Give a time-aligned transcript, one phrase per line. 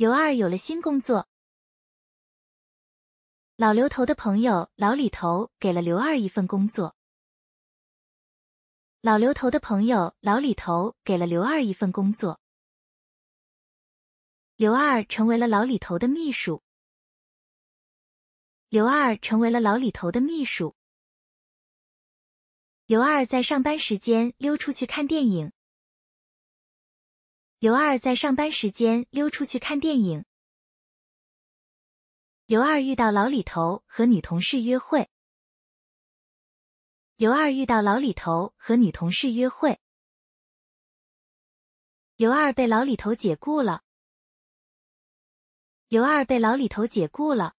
[0.00, 1.28] 刘二有了新工作。
[3.56, 6.96] 老刘头的朋友老李头给了刘二一份工作。
[9.02, 12.40] 老刘头的朋友老李头给了刘二一份工作。
[14.56, 16.62] 刘二成为了老李头的秘书。
[18.70, 20.74] 刘二成为了老李头的秘书。
[22.86, 25.52] 刘二在上班时间溜出去看电影。
[27.60, 30.24] 刘二在上班时间溜出去看电影。
[32.46, 35.10] 刘二遇到老李头和女同事约会。
[37.16, 39.78] 刘二遇到老李头和女同事约会。
[42.16, 43.82] 刘二被老李头解雇了。
[45.88, 47.56] 刘二被老李头解雇了。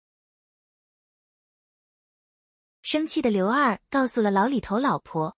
[2.80, 5.36] 生气的刘二告诉了老李头老婆。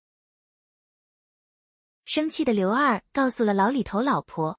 [2.05, 4.59] 生气的刘二告诉了老李头老婆。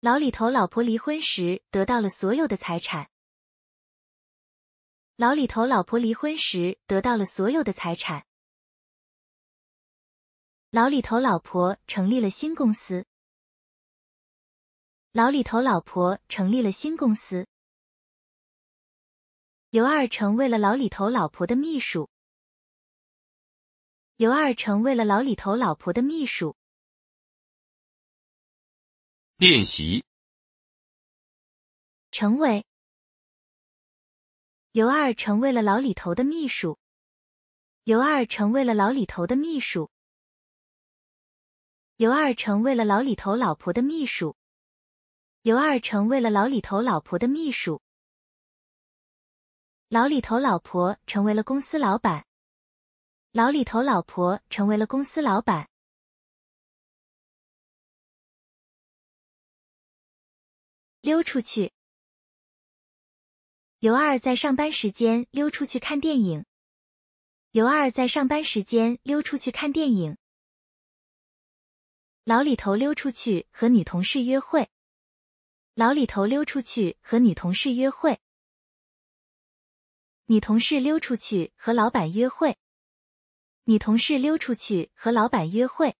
[0.00, 3.10] 老李头老婆离婚时得到了所有的财产。
[5.16, 8.26] 老李头老婆离婚时得到了所有的财产。
[10.70, 13.06] 老李头老婆成立了新公司。
[15.12, 17.46] 老李头老婆成立了新公司。
[19.68, 22.13] 刘二成为了老李头老婆的秘书。
[24.16, 26.54] 刘二成为了老李头老婆的秘书。
[29.38, 30.04] 练习。
[32.12, 32.64] 成为。
[34.70, 36.78] 刘二成为了老李头的秘书。
[37.82, 39.90] 刘二成为了老李头的秘书。
[41.96, 44.36] 刘二成为了老李头老婆的秘书。
[45.42, 47.82] 刘二成为了老李头老婆的秘书。
[49.88, 52.24] 老李头老婆成为了公司老板。
[53.36, 55.68] 老李头老婆成为了公司老板。
[61.00, 61.72] 溜出去。
[63.80, 66.44] 刘二在上班时间溜出去看电影。
[67.50, 70.16] 刘二在上班时间溜出去看电影。
[72.22, 74.70] 老李头溜出去和女同事约会。
[75.74, 78.20] 老李头溜出去和女同事约会。
[80.26, 82.56] 女同事溜出去和老板约会。
[83.66, 85.94] 女同事溜出去和老板约会。